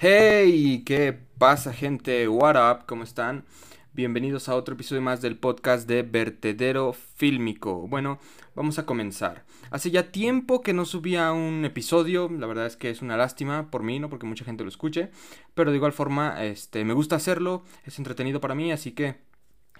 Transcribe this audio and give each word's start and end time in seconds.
Hey, 0.00 0.84
¿qué 0.86 1.12
pasa 1.38 1.72
gente? 1.72 2.28
What 2.28 2.54
up? 2.54 2.86
¿Cómo 2.86 3.02
están? 3.02 3.44
Bienvenidos 3.92 4.48
a 4.48 4.54
otro 4.54 4.74
episodio 4.74 5.02
más 5.02 5.20
del 5.20 5.36
podcast 5.36 5.88
de 5.88 6.04
Vertedero 6.04 6.92
Fílmico. 6.92 7.88
Bueno, 7.88 8.20
vamos 8.54 8.78
a 8.78 8.86
comenzar. 8.86 9.44
Hace 9.72 9.90
ya 9.90 10.12
tiempo 10.12 10.60
que 10.60 10.72
no 10.72 10.84
subía 10.84 11.32
un 11.32 11.64
episodio, 11.64 12.28
la 12.28 12.46
verdad 12.46 12.66
es 12.66 12.76
que 12.76 12.90
es 12.90 13.02
una 13.02 13.16
lástima 13.16 13.72
por 13.72 13.82
mí, 13.82 13.98
no 13.98 14.08
porque 14.08 14.24
mucha 14.24 14.44
gente 14.44 14.62
lo 14.62 14.68
escuche, 14.68 15.10
pero 15.54 15.72
de 15.72 15.78
igual 15.78 15.92
forma, 15.92 16.44
este, 16.44 16.84
me 16.84 16.94
gusta 16.94 17.16
hacerlo, 17.16 17.64
es 17.84 17.98
entretenido 17.98 18.40
para 18.40 18.54
mí, 18.54 18.70
así 18.70 18.92
que 18.92 19.16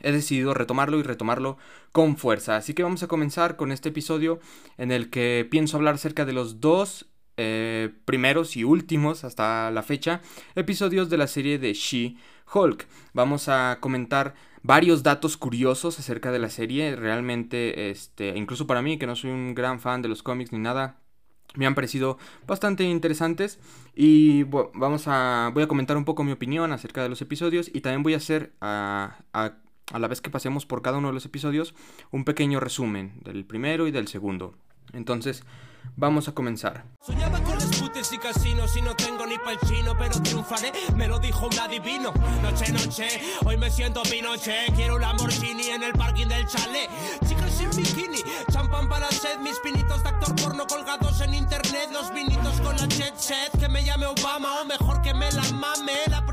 he 0.01 0.11
decidido 0.11 0.53
retomarlo 0.53 0.99
y 0.99 1.05
retomarlo 1.05 1.59
con 1.93 2.17
fuerza. 2.17 2.57
Así 2.57 2.75
que 2.75 2.83
vamos 2.83 3.05
a 3.05 3.07
comenzar 3.07 3.55
con 3.55 3.71
este 3.71 3.91
episodio 3.91 4.41
en 4.79 4.91
el 4.91 5.11
que 5.11 5.47
pienso 5.49 5.77
hablar 5.77 5.95
acerca 5.95 6.25
de 6.25 6.33
los 6.33 6.61
dos 6.61 7.07
eh, 7.39 7.91
primeros 8.05 8.57
y 8.57 8.65
últimos 8.65 9.25
hasta 9.25 9.71
la 9.71 9.83
fecha 9.83 10.21
episodios 10.55 11.09
de 11.09 11.17
la 11.17 11.27
serie 11.27 11.59
de 11.59 11.73
She-Hulk. 11.73 12.87
Vamos 13.15 13.49
a 13.49 13.79
comentar 13.81 14.35
varios 14.63 15.03
datos 15.03 15.37
curiosos 15.37 15.99
acerca 15.99 16.33
de 16.33 16.39
la 16.39 16.51
serie. 16.51 16.97
Realmente, 16.97 17.91
este, 17.91 18.37
incluso 18.37 18.67
para 18.67 18.83
mí, 18.83 18.99
que 18.99 19.07
no 19.07 19.17
soy 19.17 19.31
un 19.31 19.55
gran 19.55 19.81
fan 19.81 20.03
de 20.03 20.09
los 20.09 20.23
cómics 20.23 20.53
ni 20.53 20.59
nada, 20.59 20.99
me 21.55 21.67
han 21.67 21.75
parecido 21.75 22.19
bastante 22.47 22.85
interesantes 22.85 23.59
y 23.95 24.43
vamos 24.43 25.05
a 25.07 25.51
voy 25.55 25.63
a 25.63 25.69
comentar 25.69 25.97
un 25.97 26.05
poco 26.05 26.23
mi 26.23 26.33
opinión 26.33 26.73
acerca 26.73 27.03
de 27.03 27.09
los 27.09 27.23
episodios 27.23 27.71
y 27.73 27.81
también 27.81 28.03
voy 28.03 28.15
a 28.15 28.19
hacer 28.19 28.53
a, 28.61 29.19
a, 29.33 29.55
a 29.93 29.99
la 29.99 30.09
vez 30.09 30.21
que 30.21 30.31
pasemos 30.31 30.67
por 30.67 30.83
cada 30.83 30.99
uno 30.99 31.09
de 31.09 31.15
los 31.15 31.25
episodios 31.25 31.75
un 32.11 32.25
pequeño 32.25 32.61
resumen 32.61 33.15
del 33.25 33.45
primero 33.47 33.87
y 33.87 33.91
del 33.91 34.09
segundo. 34.09 34.57
Entonces, 34.93 35.45
Vamos 35.97 36.29
a 36.29 36.33
comenzar. 36.33 36.85
Soñaba 37.01 37.41
con 37.41 37.61
scooters 37.61 38.13
y 38.13 38.19
casinos 38.19 38.77
y 38.77 38.83
no 38.83 38.95
tengo 38.95 39.27
ni 39.27 39.37
pa'l 39.39 39.59
chino, 39.67 39.97
pero 39.99 40.21
triunfaré, 40.23 40.73
me 40.95 41.09
lo 41.09 41.19
dijo 41.19 41.47
un 41.47 41.59
adivino. 41.59 42.13
Noche, 42.43 42.73
noche, 42.73 43.09
hoy 43.45 43.57
me 43.57 43.71
siento 43.71 44.03
pinoche, 44.03 44.67
quiero 44.77 44.95
un 44.95 45.01
Lamborghini 45.01 45.71
en 45.71 45.83
el 45.83 45.93
parking 45.95 46.29
del 46.29 46.47
chalet. 46.47 46.89
Chicas 47.27 47.53
sin 47.53 47.71
bikini, 47.71 48.23
champán 48.53 48.89
para 48.89 49.11
sed, 49.11 49.39
mis 49.41 49.59
pinitos 49.59 50.03
de 50.03 50.09
actor 50.09 50.37
porno 50.37 50.67
colgados 50.67 51.21
en 51.21 51.35
internet, 51.35 51.89
los 51.93 52.13
vinitos 52.15 52.61
con 52.61 52.77
la 52.77 52.87
jet 52.87 53.17
set, 53.17 53.59
que 53.59 53.69
me 53.69 53.83
llame 53.83 54.07
Obama 54.07 54.61
o 54.61 54.65
mejor 54.65 55.03
que 55.03 55.13
me 55.15 55.31
la 55.33 55.43
mame 55.53 55.95
la. 56.09 56.28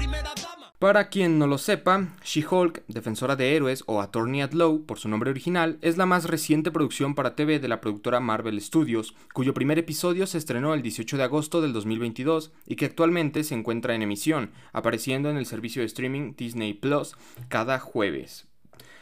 Para 0.85 1.09
quien 1.09 1.39
no 1.39 1.47
lo 1.47 1.57
sepa, 1.57 2.15
She-Hulk, 2.23 2.83
Defensora 2.87 3.35
de 3.35 3.55
Héroes 3.55 3.83
o 3.87 4.01
Attorney 4.01 4.41
at 4.41 4.53
Law 4.53 4.85
por 4.85 4.99
su 4.99 5.09
nombre 5.09 5.31
original, 5.31 5.79
es 5.81 5.97
la 5.97 6.05
más 6.05 6.25
reciente 6.25 6.69
producción 6.69 7.15
para 7.15 7.35
TV 7.35 7.57
de 7.57 7.67
la 7.67 7.81
productora 7.81 8.19
Marvel 8.19 8.61
Studios, 8.61 9.15
cuyo 9.33 9.55
primer 9.55 9.79
episodio 9.79 10.27
se 10.27 10.37
estrenó 10.37 10.75
el 10.75 10.83
18 10.83 11.17
de 11.17 11.23
agosto 11.23 11.59
del 11.59 11.73
2022 11.73 12.51
y 12.67 12.75
que 12.75 12.85
actualmente 12.85 13.43
se 13.43 13.55
encuentra 13.55 13.95
en 13.95 14.03
emisión, 14.03 14.51
apareciendo 14.73 15.31
en 15.31 15.37
el 15.37 15.47
servicio 15.47 15.81
de 15.81 15.87
streaming 15.87 16.35
Disney 16.37 16.75
Plus 16.75 17.15
cada 17.47 17.79
jueves. 17.79 18.45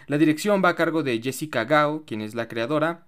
La 0.07 0.17
dirección 0.17 0.63
va 0.63 0.69
a 0.69 0.75
cargo 0.77 1.03
de 1.03 1.21
Jessica 1.21 1.65
Gao, 1.65 2.05
quien 2.05 2.21
es 2.21 2.33
la 2.33 2.47
creadora, 2.47 3.07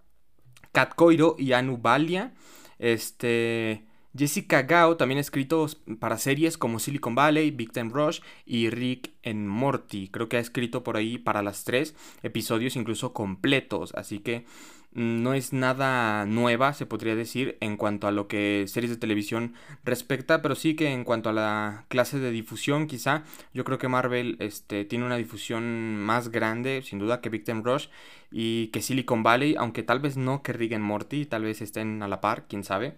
Kat 0.74 0.96
Coiro 0.96 1.38
y 1.40 1.54
Anu 1.54 1.78
Balia. 1.78 2.34
Este 2.78 3.86
Jessica 4.18 4.62
Gao 4.62 4.96
también 4.96 5.18
ha 5.18 5.22
escrito 5.22 5.68
para 6.00 6.18
series 6.18 6.58
como 6.58 6.80
Silicon 6.80 7.16
Valley, 7.16 7.52
Big 7.52 7.72
Rush 7.76 8.22
y 8.46 8.70
Rick 8.70 9.12
and 9.26 9.48
Morty. 9.48 10.08
Creo 10.08 10.30
que 10.30 10.38
ha 10.38 10.40
escrito 10.40 10.84
por 10.84 10.96
ahí 10.96 11.18
para 11.18 11.44
las 11.44 11.66
tres 11.66 11.96
episodios 12.24 12.78
incluso 12.78 13.12
completos. 13.12 13.94
Así 13.94 14.20
que 14.20 14.46
mm, 14.94 15.22
no 15.22 15.34
es 15.34 15.52
nada 15.52 16.26
nueva, 16.26 16.72
se 16.74 16.86
podría 16.86 17.16
decir, 17.16 17.58
en 17.60 17.76
cuanto 17.76 18.08
a 18.08 18.12
lo 18.12 18.30
que 18.30 18.66
series 18.68 18.92
de 18.92 18.98
televisión 18.98 19.54
respecta, 19.84 20.42
pero 20.42 20.56
sí 20.56 20.76
que 20.78 20.94
en 20.94 21.04
cuanto 21.04 21.30
a 21.30 21.34
la 21.34 21.86
clase 21.90 22.18
de 22.18 22.32
difusión, 22.32 22.88
quizá, 22.88 23.24
yo 23.54 23.66
creo 23.66 23.80
que 23.80 23.90
Marvel 23.90 24.38
este, 24.40 24.86
tiene 24.86 25.06
una 25.06 25.18
difusión 25.18 25.98
más 25.98 26.30
grande, 26.30 26.84
sin 26.84 27.00
duda, 27.00 27.20
que 27.20 27.30
Big 27.30 27.44
Rush 27.46 27.88
y 28.32 28.68
que 28.68 28.82
Silicon 28.82 29.24
Valley, 29.24 29.56
aunque 29.58 29.84
tal 29.84 30.00
vez 30.00 30.16
no 30.16 30.42
que 30.42 30.54
Rick 30.54 30.74
and 30.74 30.86
Morty, 30.86 31.26
tal 31.26 31.44
vez 31.44 31.62
estén 31.62 32.02
a 32.02 32.08
la 32.08 32.22
par, 32.22 32.46
quién 32.48 32.64
sabe. 32.64 32.96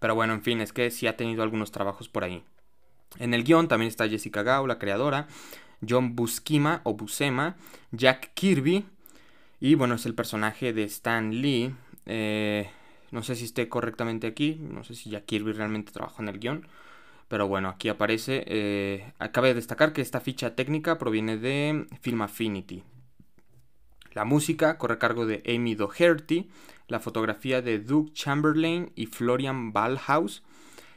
Pero 0.00 0.14
bueno, 0.14 0.34
en 0.34 0.42
fin, 0.42 0.60
es 0.60 0.72
que 0.72 0.90
sí 0.90 1.06
ha 1.06 1.16
tenido 1.16 1.42
algunos 1.42 1.72
trabajos 1.72 2.08
por 2.08 2.24
ahí. 2.24 2.42
En 3.18 3.34
el 3.34 3.44
guion 3.44 3.68
también 3.68 3.88
está 3.88 4.08
Jessica 4.08 4.42
Gao, 4.42 4.66
la 4.66 4.78
creadora, 4.78 5.28
John 5.86 6.14
Buscema 6.14 6.80
o 6.84 6.94
Buscema, 6.94 7.56
Jack 7.92 8.32
Kirby, 8.34 8.84
y 9.60 9.74
bueno, 9.74 9.94
es 9.94 10.06
el 10.06 10.14
personaje 10.14 10.72
de 10.72 10.84
Stan 10.84 11.30
Lee. 11.30 11.74
Eh, 12.06 12.70
no 13.10 13.22
sé 13.22 13.34
si 13.34 13.44
esté 13.44 13.68
correctamente 13.68 14.26
aquí, 14.26 14.56
no 14.60 14.84
sé 14.84 14.94
si 14.94 15.10
Jack 15.10 15.24
Kirby 15.24 15.52
realmente 15.52 15.92
trabajó 15.92 16.22
en 16.22 16.28
el 16.28 16.38
guion. 16.38 16.66
Pero 17.28 17.48
bueno, 17.48 17.68
aquí 17.68 17.88
aparece. 17.88 18.44
Eh, 18.46 19.12
de 19.18 19.54
destacar 19.54 19.92
que 19.92 20.00
esta 20.00 20.20
ficha 20.20 20.54
técnica 20.54 20.98
proviene 20.98 21.36
de 21.36 21.86
Film 22.00 22.22
Affinity. 22.22 22.82
La 24.18 24.24
música 24.24 24.78
corre 24.78 24.94
a 24.94 24.98
cargo 24.98 25.26
de 25.26 25.44
Amy 25.46 25.76
Doherty, 25.76 26.50
la 26.88 26.98
fotografía 26.98 27.62
de 27.62 27.78
Doug 27.78 28.12
Chamberlain 28.14 28.90
y 28.96 29.06
Florian 29.06 29.72
Ballhaus. 29.72 30.42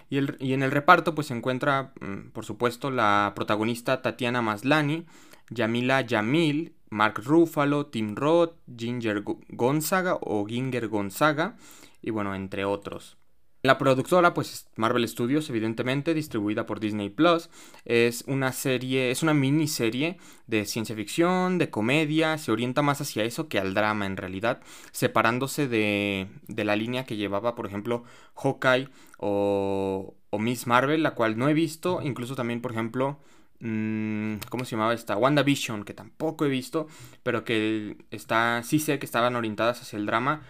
Y, 0.09 0.17
en 0.17 0.63
el 0.63 0.71
reparto 0.71 1.13
pues 1.13 1.27
se 1.27 1.35
encuentra, 1.35 1.93
mm, 2.01 2.31
por 2.31 2.45
supuesto, 2.45 2.89
la 2.89 3.33
protagonista 3.35 4.01
Tatiana 4.01 4.41
Maslani, 4.41 5.05
Yamila 5.51 6.01
Yamil, 6.01 6.73
Mark 6.89 7.21
Ruffalo, 7.23 7.85
Tim 7.85 8.15
Roth, 8.15 8.55
Ginger 8.75 9.21
Gonzaga 9.49 10.17
o 10.19 10.43
Ginger 10.47 10.87
Gonzaga, 10.87 11.57
y 12.01 12.09
bueno, 12.09 12.33
entre 12.33 12.65
otros. 12.65 13.19
La 13.63 13.77
productora, 13.77 14.33
pues 14.33 14.67
Marvel 14.75 15.07
Studios, 15.07 15.47
evidentemente, 15.51 16.15
distribuida 16.15 16.65
por 16.65 16.79
Disney 16.79 17.09
Plus, 17.09 17.51
es 17.85 18.23
una 18.25 18.53
serie, 18.53 19.11
es 19.11 19.21
una 19.21 19.35
miniserie 19.35 20.17
de 20.47 20.65
ciencia 20.65 20.95
ficción, 20.95 21.59
de 21.59 21.69
comedia, 21.69 22.39
se 22.39 22.51
orienta 22.51 22.81
más 22.81 23.01
hacia 23.01 23.23
eso 23.23 23.49
que 23.49 23.59
al 23.59 23.75
drama 23.75 24.07
en 24.07 24.17
realidad, 24.17 24.61
separándose 24.91 25.67
de, 25.67 26.27
de 26.47 26.63
la 26.63 26.75
línea 26.75 27.05
que 27.05 27.17
llevaba, 27.17 27.53
por 27.53 27.67
ejemplo, 27.67 28.03
Hawkeye 28.35 28.89
o, 29.19 30.15
o 30.31 30.39
Miss 30.39 30.65
Marvel, 30.65 31.03
la 31.03 31.13
cual 31.13 31.37
no 31.37 31.47
he 31.47 31.53
visto, 31.53 32.01
incluso 32.01 32.35
también, 32.35 32.61
por 32.61 32.71
ejemplo, 32.71 33.19
mm, 33.59 34.37
¿cómo 34.49 34.65
se 34.65 34.71
llamaba 34.71 34.95
esta? 34.95 35.17
WandaVision, 35.17 35.83
que 35.83 35.93
tampoco 35.93 36.45
he 36.45 36.49
visto, 36.49 36.87
pero 37.21 37.43
que 37.43 37.97
está, 38.09 38.63
sí 38.63 38.79
sé 38.79 38.97
que 38.97 39.05
estaban 39.05 39.35
orientadas 39.35 39.81
hacia 39.81 39.97
el 39.97 40.07
drama 40.07 40.41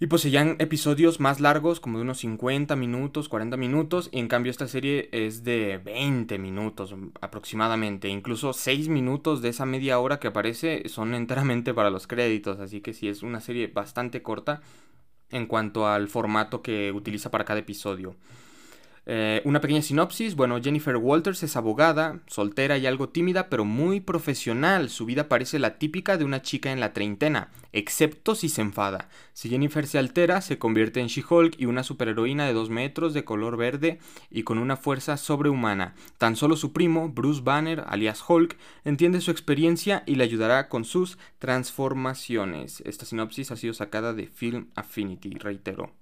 y 0.00 0.06
poseían 0.06 0.56
episodios 0.58 1.20
más 1.20 1.40
largos, 1.40 1.78
como 1.78 1.98
de 1.98 2.02
unos 2.02 2.18
50 2.18 2.74
minutos, 2.76 3.28
40 3.28 3.56
minutos, 3.56 4.08
y 4.12 4.18
en 4.18 4.28
cambio 4.28 4.50
esta 4.50 4.66
serie 4.66 5.08
es 5.12 5.44
de 5.44 5.78
20 5.78 6.38
minutos 6.38 6.94
aproximadamente. 7.20 8.08
Incluso 8.08 8.52
6 8.52 8.88
minutos 8.88 9.40
de 9.40 9.50
esa 9.50 9.66
media 9.66 9.98
hora 10.00 10.18
que 10.18 10.28
aparece 10.28 10.88
son 10.88 11.14
enteramente 11.14 11.74
para 11.74 11.90
los 11.90 12.06
créditos, 12.06 12.58
así 12.58 12.80
que 12.80 12.92
sí 12.92 13.08
es 13.08 13.22
una 13.22 13.40
serie 13.40 13.68
bastante 13.68 14.22
corta 14.22 14.62
en 15.30 15.46
cuanto 15.46 15.86
al 15.86 16.08
formato 16.08 16.62
que 16.62 16.92
utiliza 16.92 17.30
para 17.30 17.44
cada 17.44 17.60
episodio. 17.60 18.16
Eh, 19.06 19.42
una 19.44 19.60
pequeña 19.60 19.82
sinopsis, 19.82 20.34
bueno, 20.34 20.60
Jennifer 20.62 20.96
Walters 20.96 21.42
es 21.42 21.56
abogada, 21.56 22.20
soltera 22.26 22.78
y 22.78 22.86
algo 22.86 23.10
tímida, 23.10 23.50
pero 23.50 23.64
muy 23.64 24.00
profesional. 24.00 24.88
Su 24.88 25.04
vida 25.04 25.28
parece 25.28 25.58
la 25.58 25.78
típica 25.78 26.16
de 26.16 26.24
una 26.24 26.40
chica 26.40 26.72
en 26.72 26.80
la 26.80 26.94
treintena, 26.94 27.50
excepto 27.72 28.34
si 28.34 28.48
se 28.48 28.62
enfada. 28.62 29.08
Si 29.34 29.50
Jennifer 29.50 29.86
se 29.86 29.98
altera, 29.98 30.40
se 30.40 30.58
convierte 30.58 31.00
en 31.00 31.08
She-Hulk 31.08 31.56
y 31.58 31.66
una 31.66 31.82
superheroína 31.82 32.46
de 32.46 32.54
dos 32.54 32.70
metros 32.70 33.12
de 33.12 33.24
color 33.24 33.56
verde 33.56 33.98
y 34.30 34.42
con 34.42 34.58
una 34.58 34.76
fuerza 34.76 35.16
sobrehumana. 35.18 35.94
Tan 36.16 36.36
solo 36.36 36.56
su 36.56 36.72
primo, 36.72 37.10
Bruce 37.10 37.42
Banner, 37.42 37.84
alias 37.86 38.24
Hulk, 38.26 38.56
entiende 38.84 39.20
su 39.20 39.30
experiencia 39.30 40.02
y 40.06 40.14
le 40.14 40.24
ayudará 40.24 40.68
con 40.68 40.84
sus 40.84 41.18
transformaciones. 41.38 42.82
Esta 42.86 43.04
sinopsis 43.04 43.50
ha 43.50 43.56
sido 43.56 43.74
sacada 43.74 44.14
de 44.14 44.28
Film 44.28 44.68
Affinity, 44.74 45.34
reitero. 45.34 45.92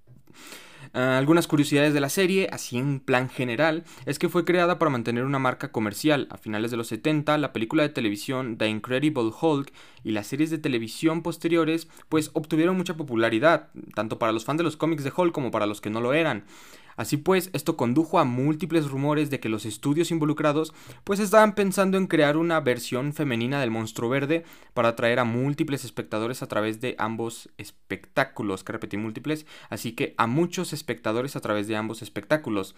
Ah, 0.94 1.18
algunas 1.18 1.46
curiosidades 1.46 1.94
de 1.94 2.00
la 2.00 2.08
serie, 2.08 2.48
así 2.52 2.76
en 2.76 3.00
plan 3.00 3.28
general, 3.28 3.84
es 4.06 4.18
que 4.18 4.28
fue 4.28 4.44
creada 4.44 4.78
para 4.78 4.90
mantener 4.90 5.24
una 5.24 5.38
marca 5.38 5.72
comercial. 5.72 6.28
A 6.30 6.36
finales 6.36 6.70
de 6.70 6.76
los 6.76 6.88
70, 6.88 7.38
la 7.38 7.52
película 7.52 7.82
de 7.82 7.88
televisión 7.88 8.58
The 8.58 8.68
Incredible 8.68 9.30
Hulk 9.40 9.72
y 10.04 10.12
las 10.12 10.26
series 10.26 10.50
de 10.50 10.58
televisión 10.58 11.22
posteriores 11.22 11.88
pues 12.08 12.30
obtuvieron 12.34 12.76
mucha 12.76 12.96
popularidad, 12.96 13.68
tanto 13.94 14.18
para 14.18 14.32
los 14.32 14.44
fans 14.44 14.58
de 14.58 14.64
los 14.64 14.76
cómics 14.76 15.04
de 15.04 15.12
Hulk 15.16 15.32
como 15.32 15.50
para 15.50 15.66
los 15.66 15.80
que 15.80 15.90
no 15.90 16.00
lo 16.00 16.12
eran. 16.12 16.44
Así 16.96 17.16
pues, 17.16 17.50
esto 17.52 17.76
condujo 17.76 18.18
a 18.18 18.24
múltiples 18.24 18.90
rumores 18.90 19.30
de 19.30 19.40
que 19.40 19.48
los 19.48 19.66
estudios 19.66 20.10
involucrados 20.10 20.74
pues 21.04 21.20
estaban 21.20 21.54
pensando 21.54 21.96
en 21.96 22.06
crear 22.06 22.36
una 22.36 22.60
versión 22.60 23.12
femenina 23.12 23.60
del 23.60 23.70
monstruo 23.70 24.08
verde 24.08 24.44
para 24.74 24.90
atraer 24.90 25.18
a 25.18 25.24
múltiples 25.24 25.84
espectadores 25.84 26.42
a 26.42 26.48
través 26.48 26.80
de 26.80 26.94
ambos 26.98 27.50
espectáculos, 27.58 28.64
que 28.64 28.72
repetí 28.72 28.96
múltiples, 28.96 29.46
así 29.70 29.92
que 29.92 30.14
a 30.18 30.26
muchos 30.26 30.72
espectadores 30.72 31.36
a 31.36 31.40
través 31.40 31.68
de 31.68 31.76
ambos 31.76 32.02
espectáculos. 32.02 32.74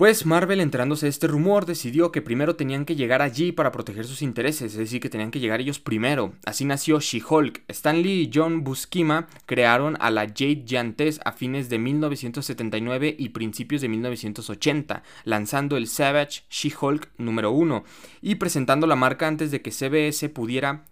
Pues 0.00 0.24
Marvel, 0.24 0.62
enterándose 0.62 1.04
de 1.04 1.10
este 1.10 1.26
rumor, 1.26 1.66
decidió 1.66 2.10
que 2.10 2.22
primero 2.22 2.56
tenían 2.56 2.86
que 2.86 2.96
llegar 2.96 3.20
allí 3.20 3.52
para 3.52 3.70
proteger 3.70 4.06
sus 4.06 4.22
intereses, 4.22 4.72
es 4.72 4.78
decir, 4.78 4.98
que 4.98 5.10
tenían 5.10 5.30
que 5.30 5.40
llegar 5.40 5.60
ellos 5.60 5.78
primero. 5.78 6.32
Así 6.46 6.64
nació 6.64 7.00
She-Hulk. 7.00 7.64
Stan 7.68 8.00
Lee 8.00 8.22
y 8.22 8.30
John 8.32 8.64
Buscema 8.64 9.28
crearon 9.44 9.98
a 10.00 10.10
la 10.10 10.22
Jade 10.22 10.64
Giantess 10.66 11.20
a 11.22 11.32
fines 11.32 11.68
de 11.68 11.78
1979 11.80 13.14
y 13.18 13.28
principios 13.28 13.82
de 13.82 13.90
1980, 13.90 15.02
lanzando 15.24 15.76
el 15.76 15.86
Savage 15.86 16.44
She-Hulk 16.48 17.10
número 17.18 17.50
1 17.50 17.84
y 18.22 18.36
presentando 18.36 18.86
la 18.86 18.96
marca 18.96 19.28
antes 19.28 19.50
de 19.50 19.60
que 19.60 19.70
CBS 19.70 20.30
pudiera 20.30 20.86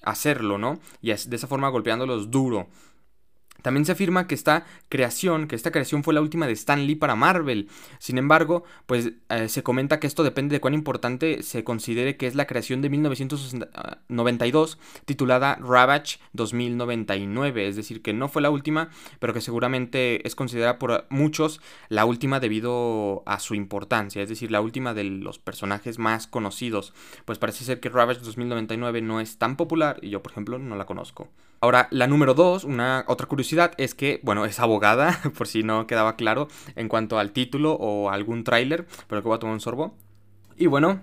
hacerlo, 0.00 0.56
¿no? 0.56 0.80
Y 1.02 1.08
de 1.08 1.36
esa 1.36 1.48
forma 1.48 1.68
golpeándolos 1.68 2.30
duro. 2.30 2.68
También 3.64 3.86
se 3.86 3.92
afirma 3.92 4.26
que 4.26 4.34
esta 4.34 4.66
creación, 4.90 5.48
que 5.48 5.56
esta 5.56 5.70
creación 5.70 6.04
fue 6.04 6.12
la 6.12 6.20
última 6.20 6.46
de 6.46 6.52
Stan 6.52 6.86
Lee 6.86 6.96
para 6.96 7.16
Marvel. 7.16 7.70
Sin 7.98 8.18
embargo, 8.18 8.64
pues 8.84 9.12
eh, 9.30 9.48
se 9.48 9.62
comenta 9.62 9.98
que 10.00 10.06
esto 10.06 10.22
depende 10.22 10.52
de 10.52 10.60
cuán 10.60 10.74
importante 10.74 11.42
se 11.42 11.64
considere 11.64 12.18
que 12.18 12.26
es 12.26 12.34
la 12.34 12.46
creación 12.46 12.82
de 12.82 12.90
1992 12.90 14.78
titulada 15.06 15.56
Ravage 15.62 16.18
2099, 16.34 17.66
es 17.66 17.76
decir, 17.76 18.02
que 18.02 18.12
no 18.12 18.28
fue 18.28 18.42
la 18.42 18.50
última, 18.50 18.90
pero 19.18 19.32
que 19.32 19.40
seguramente 19.40 20.26
es 20.28 20.34
considerada 20.34 20.78
por 20.78 21.06
muchos 21.08 21.62
la 21.88 22.04
última 22.04 22.40
debido 22.40 23.22
a 23.24 23.40
su 23.40 23.54
importancia, 23.54 24.22
es 24.22 24.28
decir, 24.28 24.50
la 24.50 24.60
última 24.60 24.92
de 24.92 25.04
los 25.04 25.38
personajes 25.38 25.98
más 25.98 26.26
conocidos. 26.26 26.92
Pues 27.24 27.38
parece 27.38 27.64
ser 27.64 27.80
que 27.80 27.88
Ravage 27.88 28.20
2099 28.20 29.00
no 29.00 29.20
es 29.20 29.38
tan 29.38 29.56
popular 29.56 30.00
y 30.02 30.10
yo, 30.10 30.22
por 30.22 30.32
ejemplo, 30.32 30.58
no 30.58 30.76
la 30.76 30.84
conozco. 30.84 31.30
Ahora, 31.60 31.88
la 31.90 32.06
número 32.06 32.34
dos, 32.34 32.64
una 32.64 33.04
otra 33.08 33.26
curiosidad 33.26 33.72
es 33.78 33.94
que, 33.94 34.20
bueno, 34.22 34.44
es 34.44 34.60
abogada, 34.60 35.20
por 35.38 35.48
si 35.48 35.62
no 35.62 35.86
quedaba 35.86 36.16
claro 36.16 36.48
en 36.76 36.88
cuanto 36.88 37.18
al 37.18 37.32
título 37.32 37.72
o 37.72 38.10
algún 38.10 38.44
tráiler, 38.44 38.86
pero 39.08 39.22
que 39.22 39.28
voy 39.28 39.36
a 39.36 39.38
tomar 39.38 39.54
un 39.54 39.60
sorbo. 39.60 39.96
Y 40.56 40.66
bueno, 40.66 41.00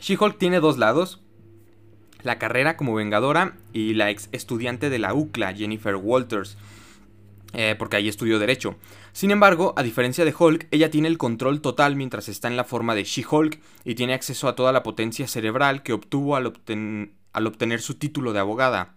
She-Hulk 0.00 0.38
tiene 0.38 0.60
dos 0.60 0.78
lados. 0.78 1.22
La 2.22 2.38
carrera 2.38 2.76
como 2.76 2.94
vengadora 2.94 3.56
y 3.72 3.94
la 3.94 4.10
ex 4.10 4.28
estudiante 4.32 4.90
de 4.90 4.98
la 4.98 5.14
UCLA, 5.14 5.54
Jennifer 5.54 5.94
Walters. 5.96 6.56
Eh, 7.52 7.74
porque 7.78 7.96
ahí 7.96 8.08
estudió 8.08 8.38
derecho. 8.38 8.76
Sin 9.12 9.30
embargo, 9.30 9.72
a 9.76 9.82
diferencia 9.82 10.24
de 10.24 10.34
Hulk, 10.38 10.68
ella 10.70 10.90
tiene 10.90 11.08
el 11.08 11.16
control 11.16 11.62
total 11.62 11.96
mientras 11.96 12.28
está 12.28 12.48
en 12.48 12.56
la 12.56 12.64
forma 12.64 12.94
de 12.94 13.04
She-Hulk 13.04 13.60
y 13.84 13.94
tiene 13.94 14.12
acceso 14.12 14.48
a 14.48 14.56
toda 14.56 14.72
la 14.72 14.82
potencia 14.82 15.26
cerebral 15.26 15.82
que 15.82 15.94
obtuvo 15.94 16.36
al, 16.36 16.52
al 17.32 17.46
obtener 17.46 17.80
su 17.80 17.94
título 17.94 18.32
de 18.34 18.40
abogada. 18.40 18.96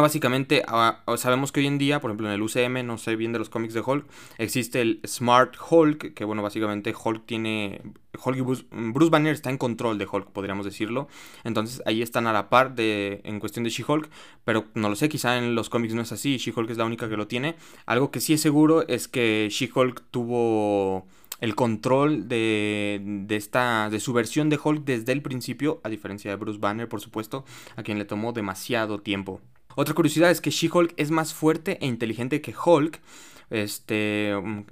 Básicamente, 0.00 0.62
ah, 0.68 1.02
sabemos 1.16 1.50
que 1.50 1.58
hoy 1.58 1.66
en 1.66 1.76
día, 1.76 1.98
por 1.98 2.12
ejemplo 2.12 2.28
en 2.28 2.34
el 2.34 2.42
UCM, 2.42 2.86
no 2.86 2.98
sé 2.98 3.16
bien 3.16 3.32
de 3.32 3.40
los 3.40 3.48
cómics 3.48 3.74
de 3.74 3.80
Hulk, 3.80 4.06
existe 4.38 4.80
el 4.80 5.00
Smart 5.04 5.56
Hulk, 5.68 6.14
que 6.14 6.24
bueno, 6.24 6.40
básicamente 6.40 6.94
Hulk 6.94 7.26
tiene... 7.26 7.82
Hulk 8.24 8.36
y 8.36 8.40
Bruce, 8.42 9.10
Banner 9.10 9.32
está 9.32 9.50
en 9.50 9.58
control 9.58 9.98
de 9.98 10.06
Hulk, 10.06 10.30
podríamos 10.30 10.64
decirlo. 10.64 11.08
Entonces 11.42 11.82
ahí 11.84 12.00
están 12.00 12.28
a 12.28 12.32
la 12.32 12.48
par 12.48 12.76
de, 12.76 13.22
en 13.24 13.40
cuestión 13.40 13.64
de 13.64 13.70
She-Hulk, 13.70 14.08
pero 14.44 14.66
no 14.74 14.88
lo 14.88 14.94
sé, 14.94 15.08
quizá 15.08 15.36
en 15.36 15.56
los 15.56 15.68
cómics 15.68 15.94
no 15.94 16.02
es 16.02 16.12
así, 16.12 16.36
She-Hulk 16.36 16.70
es 16.70 16.76
la 16.76 16.84
única 16.84 17.08
que 17.08 17.16
lo 17.16 17.26
tiene. 17.26 17.56
Algo 17.84 18.12
que 18.12 18.20
sí 18.20 18.34
es 18.34 18.40
seguro 18.40 18.86
es 18.86 19.08
que 19.08 19.48
She-Hulk 19.50 20.04
tuvo 20.12 21.08
el 21.40 21.56
control 21.56 22.28
de, 22.28 23.00
de, 23.02 23.34
esta, 23.34 23.90
de 23.90 23.98
su 23.98 24.12
versión 24.12 24.48
de 24.48 24.60
Hulk 24.62 24.84
desde 24.84 25.10
el 25.10 25.22
principio, 25.22 25.80
a 25.82 25.88
diferencia 25.88 26.30
de 26.30 26.36
Bruce 26.36 26.60
Banner, 26.60 26.88
por 26.88 27.00
supuesto, 27.00 27.44
a 27.74 27.82
quien 27.82 27.98
le 27.98 28.04
tomó 28.04 28.32
demasiado 28.32 29.00
tiempo. 29.00 29.40
Otra 29.80 29.94
curiosidad 29.94 30.32
es 30.32 30.40
que 30.40 30.50
She-Hulk 30.50 30.94
es 30.96 31.12
más 31.12 31.32
fuerte 31.32 31.78
e 31.80 31.86
inteligente 31.86 32.40
que 32.40 32.52
Hulk. 32.52 33.00
Este, 33.48 34.34
mm, 34.34 34.64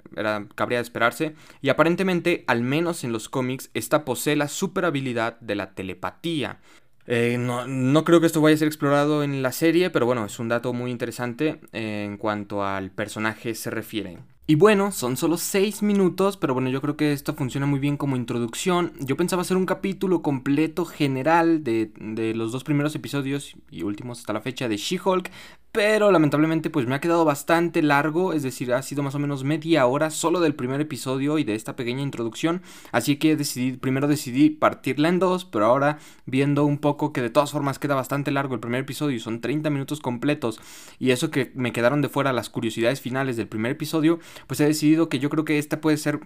cabría 0.53 0.81
esperarse. 0.81 1.33
Y 1.61 1.69
aparentemente, 1.69 2.43
al 2.45 2.61
menos 2.61 3.05
en 3.05 3.13
los 3.13 3.29
cómics, 3.29 3.69
esta 3.73 4.03
posee 4.03 4.35
la 4.35 4.49
super 4.49 4.83
habilidad 4.83 5.39
de 5.39 5.55
la 5.55 5.73
telepatía. 5.75 6.59
Eh, 7.05 7.37
no, 7.39 8.03
creo 8.03 8.19
que 8.19 8.25
esto 8.25 8.41
vaya 8.41 8.55
a 8.55 8.59
ser 8.59 8.67
explorado 8.67 9.23
en 9.23 9.41
la 9.41 9.53
serie, 9.53 9.91
pero 9.91 10.05
bueno, 10.05 10.25
es 10.25 10.39
un 10.39 10.49
dato 10.49 10.73
muy 10.73 10.91
interesante 10.91 11.61
en 11.71 12.17
cuanto 12.17 12.65
al 12.65 12.91
personaje 12.91 13.55
se 13.55 13.69
refiere. 13.69 14.17
Y 14.49 14.55
bueno, 14.55 14.93
son 14.93 15.17
solo 15.17 15.35
6 15.35 15.83
minutos, 15.83 16.37
pero 16.37 16.53
bueno, 16.53 16.69
yo 16.69 16.79
creo 16.79 16.95
que 16.95 17.11
esto 17.11 17.33
funciona 17.33 17.65
muy 17.65 17.79
bien 17.79 17.97
como 17.97 18.15
introducción. 18.15 18.93
Yo 19.01 19.17
pensaba 19.17 19.41
hacer 19.41 19.57
un 19.57 19.65
capítulo 19.65 20.21
completo 20.21 20.85
general 20.85 21.65
de, 21.65 21.91
de 21.99 22.33
los 22.33 22.53
dos 22.53 22.63
primeros 22.63 22.95
episodios 22.95 23.57
y 23.69 23.83
últimos 23.83 24.19
hasta 24.19 24.31
la 24.31 24.39
fecha 24.39 24.69
de 24.69 24.77
She-Hulk, 24.77 25.29
pero 25.77 26.11
lamentablemente 26.11 26.71
pues 26.71 26.87
me 26.87 26.95
ha 26.95 26.99
quedado 26.99 27.23
bastante 27.23 27.83
largo, 27.83 28.33
es 28.33 28.41
decir, 28.41 28.73
ha 28.73 28.81
sido 28.81 29.03
más 29.03 29.13
o 29.13 29.19
menos 29.19 29.43
media 29.43 29.85
hora 29.85 30.09
solo 30.09 30.39
del 30.39 30.55
primer 30.55 30.81
episodio 30.81 31.37
y 31.37 31.43
de 31.43 31.53
esta 31.53 31.75
pequeña 31.75 32.01
introducción, 32.01 32.63
así 32.91 33.17
que 33.17 33.35
decidí, 33.35 33.73
primero 33.77 34.07
decidí 34.07 34.49
partirla 34.49 35.09
en 35.09 35.19
dos, 35.19 35.45
pero 35.45 35.65
ahora 35.65 35.99
viendo 36.25 36.65
un 36.65 36.79
poco 36.79 37.13
que 37.13 37.21
de 37.21 37.29
todas 37.29 37.51
formas 37.51 37.77
queda 37.77 37.93
bastante 37.93 38.31
largo 38.31 38.55
el 38.55 38.59
primer 38.59 38.81
episodio 38.81 39.17
y 39.17 39.19
son 39.19 39.39
30 39.39 39.69
minutos 39.69 39.99
completos 39.99 40.59
y 40.97 41.11
eso 41.11 41.29
que 41.29 41.51
me 41.53 41.73
quedaron 41.73 42.01
de 42.01 42.09
fuera 42.09 42.33
las 42.33 42.49
curiosidades 42.49 42.99
finales 42.99 43.37
del 43.37 43.47
primer 43.47 43.73
episodio, 43.73 44.17
pues 44.45 44.59
he 44.59 44.65
decidido 44.65 45.09
que 45.09 45.19
yo 45.19 45.29
creo 45.29 45.45
que 45.45 45.57
esta 45.57 45.81
puede 45.81 45.97
ser 45.97 46.19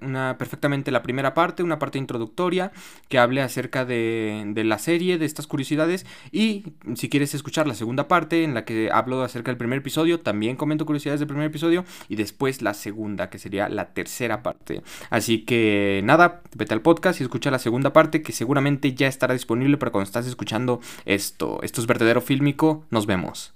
una, 0.00 0.38
perfectamente 0.38 0.90
la 0.90 1.02
primera 1.02 1.34
parte, 1.34 1.62
una 1.62 1.78
parte 1.78 1.98
introductoria 1.98 2.72
que 3.08 3.18
hable 3.18 3.42
acerca 3.42 3.84
de, 3.84 4.44
de 4.46 4.64
la 4.64 4.78
serie, 4.78 5.18
de 5.18 5.26
estas 5.26 5.46
curiosidades 5.46 6.06
y 6.30 6.64
si 6.94 7.08
quieres 7.08 7.34
escuchar 7.34 7.66
la 7.66 7.74
segunda 7.74 8.08
parte 8.08 8.44
en 8.44 8.54
la 8.54 8.64
que 8.64 8.90
hablo 8.92 9.22
acerca 9.22 9.50
del 9.50 9.58
primer 9.58 9.78
episodio, 9.78 10.20
también 10.20 10.56
comento 10.56 10.86
curiosidades 10.86 11.20
del 11.20 11.28
primer 11.28 11.46
episodio 11.46 11.84
y 12.08 12.16
después 12.16 12.62
la 12.62 12.74
segunda, 12.74 13.30
que 13.30 13.38
sería 13.38 13.68
la 13.68 13.92
tercera 13.92 14.42
parte. 14.42 14.82
Así 15.10 15.44
que 15.44 16.00
nada, 16.04 16.42
vete 16.54 16.74
al 16.74 16.82
podcast 16.82 17.20
y 17.20 17.24
escucha 17.24 17.50
la 17.50 17.58
segunda 17.58 17.92
parte 17.92 18.22
que 18.22 18.32
seguramente 18.32 18.94
ya 18.94 19.06
estará 19.08 19.34
disponible 19.34 19.76
para 19.76 19.92
cuando 19.92 20.06
estás 20.06 20.26
escuchando 20.26 20.80
esto. 21.04 21.60
Esto 21.62 21.80
es 21.80 21.86
verdadero 21.86 22.20
fílmico, 22.20 22.84
nos 22.90 23.06
vemos. 23.06 23.52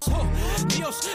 Dios, 0.68 1.10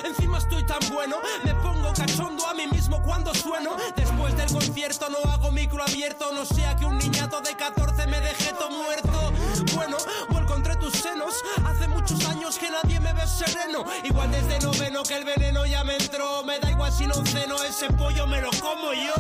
Después 3.96 4.38
del 4.38 4.52
concierto 4.52 5.10
no 5.10 5.18
hago 5.32 5.52
micro 5.52 5.82
abierto, 5.82 6.32
no 6.32 6.46
sea 6.46 6.76
que 6.76 6.86
un 6.86 6.98
niñato 6.98 7.42
de 7.42 7.56
14 7.56 8.06
me 8.06 8.20
deje 8.20 8.54
todo 8.54 8.70
muerto. 8.70 9.34
Bueno, 9.74 9.98
vuelco 10.30 10.56
entre 10.56 10.76
tus 10.76 10.94
senos, 10.94 11.34
hace 11.66 11.88
muchos 11.88 12.24
años 12.26 12.60
que 12.60 12.70
nadie 12.70 13.00
me 13.00 13.14
ve 13.14 13.26
sereno. 13.26 13.84
Igual 14.04 14.32
desde 14.32 14.60
noveno 14.60 15.02
que 15.02 15.16
el 15.16 15.26
veneno 15.26 15.66
ya 15.66 15.84
me 15.84 15.96
entró. 15.96 16.44
Me 16.44 16.60
da 16.60 16.70
igual 16.70 16.92
si 16.92 17.08
no 17.08 17.16
ceno, 17.26 17.64
ese 17.64 17.88
pollo 17.94 18.28
me 18.28 18.42
lo 18.42 18.52
como 18.62 18.94
yo. 18.94 19.16